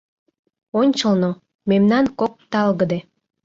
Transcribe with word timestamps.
Ончылно— 0.79 1.31
мемнан 1.69 2.05
кок 2.19 2.33
талгыде. 2.51 2.99